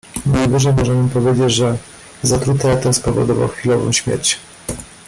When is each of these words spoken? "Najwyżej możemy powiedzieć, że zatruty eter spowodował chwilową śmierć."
"Najwyżej 0.25 0.73
możemy 0.73 1.09
powiedzieć, 1.09 1.51
że 1.53 1.77
zatruty 2.21 2.69
eter 2.69 2.93
spowodował 2.93 3.47
chwilową 3.47 3.91
śmierć." 3.91 4.39